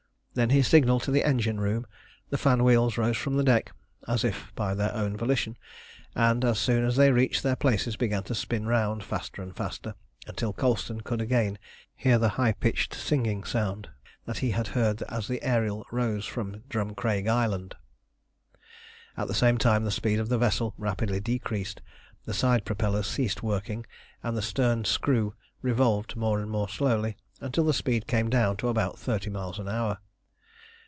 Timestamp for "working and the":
23.43-24.41